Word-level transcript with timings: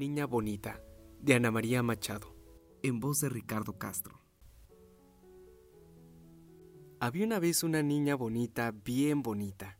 Niña 0.00 0.24
Bonita, 0.24 0.82
de 1.20 1.34
Ana 1.34 1.50
María 1.50 1.82
Machado, 1.82 2.34
en 2.82 3.00
voz 3.00 3.20
de 3.20 3.28
Ricardo 3.28 3.76
Castro. 3.76 4.18
Había 7.00 7.26
una 7.26 7.38
vez 7.38 7.62
una 7.62 7.82
niña 7.82 8.14
bonita, 8.14 8.70
bien 8.70 9.20
bonita. 9.20 9.76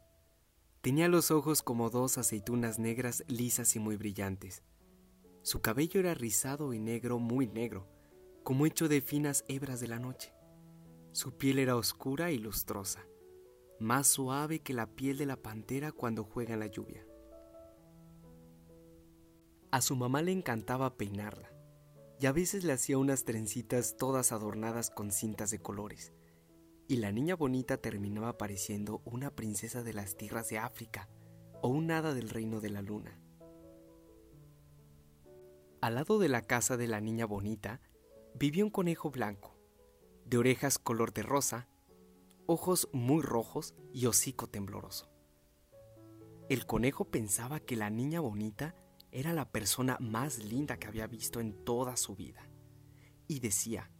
Tenía 0.82 1.08
los 1.08 1.30
ojos 1.30 1.62
como 1.62 1.88
dos 1.88 2.18
aceitunas 2.18 2.78
negras 2.78 3.24
lisas 3.28 3.74
y 3.76 3.78
muy 3.78 3.96
brillantes. 3.96 4.62
Su 5.40 5.62
cabello 5.62 6.00
era 6.00 6.12
rizado 6.12 6.74
y 6.74 6.78
negro, 6.78 7.18
muy 7.18 7.46
negro, 7.46 7.88
como 8.42 8.66
hecho 8.66 8.88
de 8.88 9.00
finas 9.00 9.46
hebras 9.48 9.80
de 9.80 9.88
la 9.88 9.98
noche. 9.98 10.34
Su 11.12 11.38
piel 11.38 11.58
era 11.58 11.76
oscura 11.76 12.30
y 12.30 12.36
lustrosa, 12.36 13.06
más 13.78 14.06
suave 14.06 14.60
que 14.60 14.74
la 14.74 14.86
piel 14.86 15.16
de 15.16 15.24
la 15.24 15.36
pantera 15.36 15.92
cuando 15.92 16.24
juega 16.24 16.52
en 16.52 16.60
la 16.60 16.66
lluvia. 16.66 17.06
A 19.72 19.82
su 19.82 19.94
mamá 19.94 20.20
le 20.20 20.32
encantaba 20.32 20.96
peinarla, 20.96 21.52
y 22.18 22.26
a 22.26 22.32
veces 22.32 22.64
le 22.64 22.72
hacía 22.72 22.98
unas 22.98 23.24
trencitas 23.24 23.96
todas 23.96 24.32
adornadas 24.32 24.90
con 24.90 25.12
cintas 25.12 25.52
de 25.52 25.60
colores, 25.60 26.12
y 26.88 26.96
la 26.96 27.12
niña 27.12 27.36
bonita 27.36 27.76
terminaba 27.76 28.36
pareciendo 28.36 29.00
una 29.04 29.30
princesa 29.30 29.84
de 29.84 29.92
las 29.94 30.16
tierras 30.16 30.48
de 30.48 30.58
África 30.58 31.08
o 31.62 31.68
un 31.68 31.92
hada 31.92 32.14
del 32.14 32.30
reino 32.30 32.60
de 32.60 32.70
la 32.70 32.82
luna. 32.82 33.16
Al 35.80 35.94
lado 35.94 36.18
de 36.18 36.28
la 36.28 36.42
casa 36.42 36.76
de 36.76 36.88
la 36.88 37.00
niña 37.00 37.24
bonita 37.24 37.80
vivía 38.34 38.64
un 38.64 38.70
conejo 38.70 39.10
blanco, 39.12 39.56
de 40.24 40.36
orejas 40.36 40.80
color 40.80 41.12
de 41.12 41.22
rosa, 41.22 41.68
ojos 42.46 42.88
muy 42.92 43.22
rojos 43.22 43.76
y 43.92 44.06
hocico 44.06 44.48
tembloroso. 44.48 45.08
El 46.48 46.66
conejo 46.66 47.04
pensaba 47.04 47.60
que 47.60 47.76
la 47.76 47.88
niña 47.88 48.18
bonita 48.18 48.74
era 49.12 49.32
la 49.32 49.50
persona 49.50 49.96
más 50.00 50.38
linda 50.38 50.78
que 50.78 50.86
había 50.86 51.06
visto 51.06 51.40
en 51.40 51.64
toda 51.64 51.96
su 51.96 52.14
vida. 52.14 52.46
Y 53.26 53.40
decía, 53.40 53.90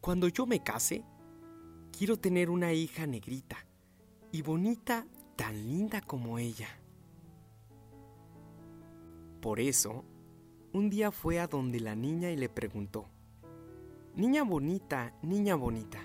cuando 0.00 0.28
yo 0.28 0.46
me 0.46 0.62
case, 0.62 1.04
quiero 1.96 2.18
tener 2.18 2.50
una 2.50 2.72
hija 2.72 3.06
negrita 3.06 3.56
y 4.32 4.42
bonita 4.42 5.06
tan 5.36 5.54
linda 5.54 6.00
como 6.00 6.38
ella. 6.38 6.68
Por 9.40 9.60
eso, 9.60 10.04
un 10.72 10.90
día 10.90 11.10
fue 11.10 11.38
a 11.38 11.46
donde 11.46 11.80
la 11.80 11.94
niña 11.94 12.30
y 12.30 12.36
le 12.36 12.48
preguntó, 12.48 13.08
Niña 14.16 14.44
bonita, 14.44 15.12
niña 15.22 15.56
bonita, 15.56 15.98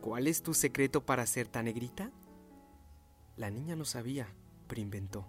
¿cuál 0.00 0.28
es 0.28 0.42
tu 0.42 0.54
secreto 0.54 1.04
para 1.04 1.26
ser 1.26 1.48
tan 1.48 1.64
negrita? 1.64 2.12
La 3.36 3.50
niña 3.50 3.74
no 3.74 3.84
sabía, 3.84 4.28
pero 4.68 4.80
inventó. 4.80 5.26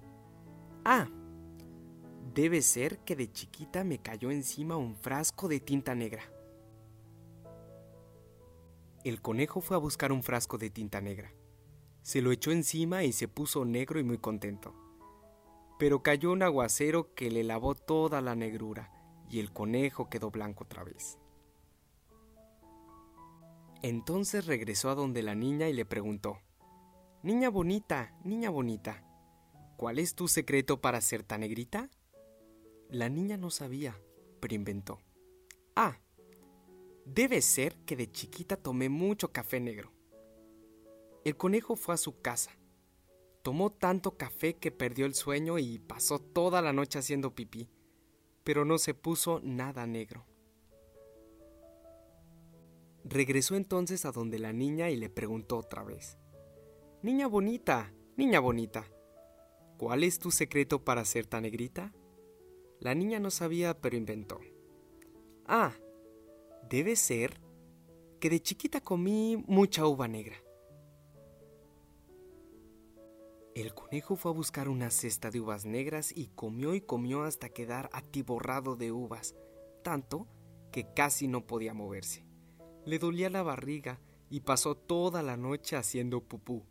Ah, 0.86 1.08
Debe 2.34 2.62
ser 2.62 3.00
que 3.00 3.16
de 3.16 3.32
chiquita 3.32 3.84
me 3.84 4.00
cayó 4.00 4.32
encima 4.32 4.78
un 4.78 4.96
frasco 4.96 5.48
de 5.48 5.60
tinta 5.60 5.96
negra. 5.96 6.24
El 9.04 9.22
conejo 9.22 9.62
fue 9.62 9.76
a 9.76 9.80
buscar 9.80 10.12
un 10.12 10.24
frasco 10.24 10.58
de 10.58 10.70
tinta 10.70 11.02
negra. 11.02 11.34
Se 12.04 12.22
lo 12.22 12.32
echó 12.32 12.52
encima 12.52 13.04
y 13.04 13.12
se 13.12 13.28
puso 13.28 13.66
negro 13.66 14.00
y 14.00 14.04
muy 14.04 14.18
contento. 14.18 14.74
Pero 15.78 16.04
cayó 16.04 16.32
un 16.32 16.44
aguacero 16.44 17.14
que 17.16 17.32
le 17.32 17.44
lavó 17.44 17.76
toda 17.76 18.22
la 18.22 18.36
negrura 18.36 18.92
y 19.30 19.40
el 19.40 19.52
conejo 19.52 20.10
quedó 20.10 20.32
blanco 20.32 20.64
otra 20.64 20.84
vez. 20.84 21.18
Entonces 23.82 24.46
regresó 24.46 24.90
a 24.90 24.96
donde 24.96 25.24
la 25.24 25.34
niña 25.36 25.68
y 25.68 25.74
le 25.74 25.86
preguntó, 25.86 26.38
Niña 27.24 27.50
bonita, 27.50 28.14
niña 28.24 28.50
bonita, 28.50 29.04
¿cuál 29.78 30.00
es 30.00 30.16
tu 30.16 30.28
secreto 30.28 30.82
para 30.82 31.02
ser 31.02 31.24
tan 31.24 31.42
negrita? 31.42 31.90
La 32.92 33.08
niña 33.08 33.38
no 33.38 33.50
sabía, 33.50 33.98
pero 34.42 34.54
inventó. 34.54 35.00
Ah, 35.78 35.98
debe 37.06 37.42
ser 37.42 37.78
que 37.86 37.96
de 37.96 38.12
chiquita 38.12 38.58
tomé 38.58 38.90
mucho 38.90 39.32
café 39.32 39.62
negro. 39.62 39.94
El 41.24 41.38
conejo 41.38 41.78
fue 41.78 41.94
a 41.94 41.98
su 41.98 42.20
casa. 42.20 42.52
Tomó 43.44 43.72
tanto 43.72 44.18
café 44.18 44.58
que 44.58 44.72
perdió 44.72 45.06
el 45.06 45.16
sueño 45.16 45.58
y 45.58 45.80
pasó 45.80 46.20
toda 46.20 46.62
la 46.62 46.74
noche 46.74 47.00
haciendo 47.00 47.34
pipí, 47.34 47.70
pero 48.44 48.66
no 48.66 48.78
se 48.78 48.94
puso 48.94 49.40
nada 49.42 49.88
negro. 49.88 50.26
Regresó 53.06 53.56
entonces 53.56 54.04
a 54.04 54.12
donde 54.12 54.38
la 54.38 54.52
niña 54.52 54.90
y 54.90 54.98
le 54.98 55.10
preguntó 55.10 55.58
otra 55.58 55.86
vez. 55.86 56.18
Niña 57.04 57.28
bonita, 57.28 57.94
niña 58.18 58.42
bonita, 58.42 58.86
¿cuál 59.78 60.04
es 60.04 60.20
tu 60.20 60.30
secreto 60.30 60.84
para 60.84 61.06
ser 61.06 61.26
tan 61.26 61.44
negrita? 61.44 61.94
La 62.82 62.96
niña 62.96 63.20
no 63.20 63.30
sabía, 63.30 63.80
pero 63.80 63.96
inventó. 63.96 64.40
Ah, 65.46 65.72
debe 66.68 66.96
ser 66.96 67.40
que 68.20 68.32
de 68.32 68.42
chiquita 68.42 68.82
comí 68.82 69.38
mucha 69.48 69.86
uva 69.86 70.08
negra. 70.08 70.36
El 73.54 73.76
conejo 73.76 74.16
fue 74.16 74.32
a 74.32 74.34
buscar 74.34 74.68
una 74.68 74.90
cesta 74.90 75.30
de 75.30 75.40
uvas 75.40 75.64
negras 75.64 76.12
y 76.16 76.30
comió 76.30 76.74
y 76.74 76.82
comió 76.82 77.22
hasta 77.22 77.50
quedar 77.50 77.88
atiborrado 77.94 78.76
de 78.76 78.92
uvas, 78.92 79.36
tanto 79.84 80.28
que 80.72 80.92
casi 80.92 81.28
no 81.28 81.46
podía 81.46 81.76
moverse. 81.76 82.26
Le 82.86 82.98
dolía 82.98 83.30
la 83.30 83.44
barriga 83.44 84.00
y 84.32 84.40
pasó 84.40 84.76
toda 84.76 85.22
la 85.22 85.38
noche 85.38 85.76
haciendo 85.76 86.22
pupú, 86.22 86.66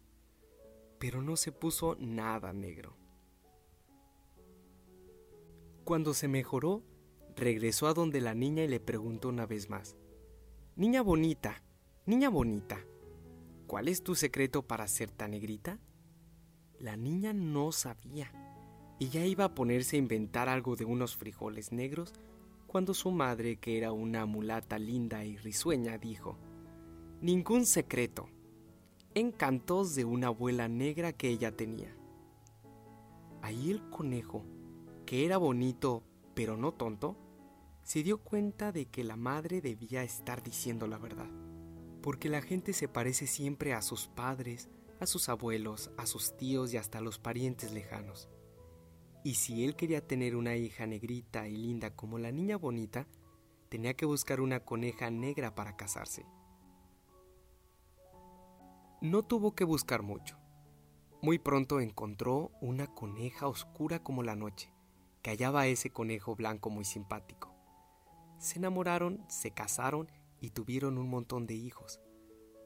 pero 0.99 1.23
no 1.23 1.37
se 1.37 1.53
puso 1.53 1.95
nada 2.01 2.53
negro. 2.53 3.00
Cuando 5.91 6.15
se 6.15 6.29
mejoró, 6.29 6.85
regresó 7.35 7.89
a 7.89 7.95
donde 7.95 8.21
la 8.21 8.33
niña 8.33 8.63
y 8.63 8.69
le 8.69 8.79
preguntó 8.79 9.29
una 9.29 9.45
vez 9.45 9.69
más, 9.69 9.97
Niña 10.77 11.03
bonita, 11.03 11.65
niña 12.07 12.29
bonita, 12.31 12.79
¿cuál 13.67 13.89
es 13.89 14.05
tu 14.05 14.15
secreto 14.15 14.63
para 14.63 14.87
ser 14.87 15.11
tan 15.11 15.33
negrita? 15.33 15.81
La 16.79 16.97
niña 16.97 17.33
no 17.33 17.73
sabía 17.73 18.31
y 19.01 19.09
ya 19.09 19.27
iba 19.27 19.47
a 19.47 19.55
ponerse 19.57 19.97
a 19.97 19.99
inventar 19.99 20.49
algo 20.49 20.77
de 20.77 20.85
unos 20.85 21.17
frijoles 21.17 21.73
negros 21.73 22.13
cuando 22.69 22.95
su 22.95 23.11
madre, 23.11 23.57
que 23.57 23.77
era 23.77 23.91
una 23.91 24.27
mulata 24.27 24.79
linda 24.79 25.25
y 25.25 25.39
risueña, 25.39 25.99
dijo, 25.99 26.39
Ningún 27.21 27.67
secreto, 27.67 28.29
encantos 29.13 29.97
de 29.97 30.05
una 30.05 30.29
abuela 30.29 30.69
negra 30.69 31.13
que 31.13 31.31
ella 31.31 31.51
tenía. 31.51 31.93
Ahí 33.43 33.73
el 33.73 33.91
conejo 33.91 34.45
que 35.11 35.27
era 35.27 35.39
bonito, 35.39 36.05
pero 36.37 36.57
no 36.57 36.71
tonto, 36.71 37.17
se 37.83 38.05
dio 38.05 38.23
cuenta 38.23 38.71
de 38.71 38.87
que 38.87 39.03
la 39.03 39.17
madre 39.17 39.61
debía 39.61 40.05
estar 40.05 40.41
diciendo 40.41 40.87
la 40.87 40.99
verdad, 40.99 41.29
porque 42.01 42.29
la 42.29 42.41
gente 42.41 42.73
se 42.73 42.87
parece 42.87 43.27
siempre 43.27 43.75
a 43.75 43.83
sus 43.83 44.07
padres, 44.07 44.71
a 45.01 45.07
sus 45.07 45.29
abuelos, 45.29 45.91
a 45.99 46.07
sus 46.07 46.37
tíos 46.37 46.73
y 46.73 46.77
hasta 46.77 46.99
a 46.99 47.01
los 47.01 47.19
parientes 47.19 47.73
lejanos. 47.73 48.29
Y 49.25 49.35
si 49.35 49.65
él 49.65 49.75
quería 49.75 50.07
tener 50.07 50.37
una 50.37 50.55
hija 50.55 50.87
negrita 50.87 51.49
y 51.49 51.57
linda 51.57 51.91
como 51.97 52.21
la 52.21 52.31
niña 52.31 52.57
bonita, 52.57 53.09
tenía 53.69 53.95
que 53.95 54.07
buscar 54.07 54.41
una 54.41 54.61
coneja 54.61 55.11
negra 55.11 55.57
para 55.57 55.77
casarse. 55.77 56.25
No 59.01 59.25
tuvo 59.25 59.57
que 59.57 59.65
buscar 59.65 60.03
mucho. 60.03 60.39
Muy 61.21 61.41
pronto 61.41 61.81
encontró 61.81 62.53
una 62.61 62.87
coneja 62.87 63.49
oscura 63.49 64.05
como 64.05 64.23
la 64.23 64.37
noche, 64.37 64.73
que 65.23 65.31
hallaba 65.31 65.67
ese 65.67 65.91
conejo 65.91 66.35
blanco 66.35 66.71
muy 66.71 66.85
simpático. 66.85 67.55
Se 68.39 68.59
enamoraron, 68.59 69.25
se 69.29 69.51
casaron 69.51 70.11
y 70.41 70.51
tuvieron 70.51 70.97
un 70.97 71.09
montón 71.09 71.47
de 71.47 71.55
hijos, 71.55 72.01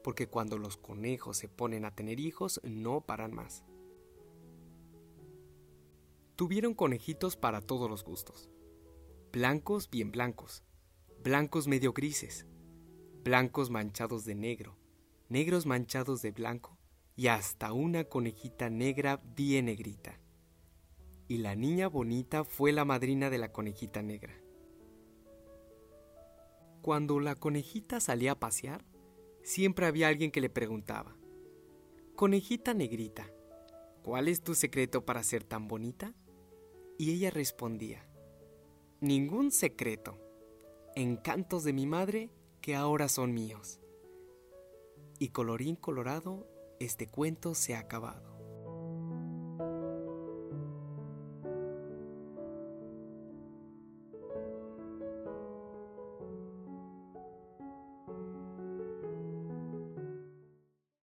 porque 0.03 0.27
cuando 0.27 0.57
los 0.57 0.77
conejos 0.77 1.37
se 1.37 1.49
ponen 1.49 1.83
a 1.83 1.91
tener 1.91 2.19
hijos 2.19 2.61
no 2.63 3.01
paran 3.01 3.33
más. 3.33 3.65
Tuvieron 6.35 6.73
conejitos 6.73 7.35
para 7.35 7.61
todos 7.61 7.89
los 7.89 8.03
gustos. 8.03 8.49
Blancos 9.31 9.89
bien 9.89 10.11
blancos, 10.11 10.63
blancos 11.23 11.67
medio 11.67 11.91
grises, 11.91 12.45
blancos 13.23 13.69
manchados 13.69 14.23
de 14.23 14.35
negro, 14.35 14.77
negros 15.27 15.65
manchados 15.65 16.21
de 16.21 16.31
blanco 16.31 16.77
y 17.17 17.27
hasta 17.27 17.73
una 17.73 18.05
conejita 18.05 18.69
negra 18.69 19.21
bien 19.35 19.65
negrita 19.65 20.19
y 21.27 21.37
la 21.37 21.55
niña 21.55 21.87
bonita 21.87 22.43
fue 22.43 22.71
la 22.71 22.85
madrina 22.85 23.29
de 23.29 23.37
la 23.37 23.51
conejita 23.51 24.01
negra. 24.01 24.39
Cuando 26.81 27.19
la 27.19 27.35
conejita 27.35 27.99
salía 27.99 28.33
a 28.33 28.39
pasear, 28.39 28.85
siempre 29.41 29.87
había 29.87 30.07
alguien 30.07 30.31
que 30.31 30.41
le 30.41 30.49
preguntaba, 30.49 31.15
Conejita 32.15 32.73
negrita, 32.73 33.29
¿cuál 34.03 34.27
es 34.27 34.41
tu 34.41 34.55
secreto 34.55 35.03
para 35.03 35.23
ser 35.23 35.43
tan 35.43 35.67
bonita? 35.67 36.13
Y 36.97 37.11
ella 37.11 37.29
respondía, 37.29 38.07
Ningún 39.01 39.51
secreto, 39.51 40.17
encantos 40.95 41.63
de 41.63 41.73
mi 41.73 41.85
madre 41.87 42.29
que 42.61 42.75
ahora 42.75 43.09
son 43.09 43.33
míos. 43.33 43.81
Y 45.19 45.29
colorín 45.29 45.75
colorado, 45.75 46.47
este 46.79 47.07
cuento 47.07 47.55
se 47.55 47.75
ha 47.75 47.79
acabado. 47.79 48.34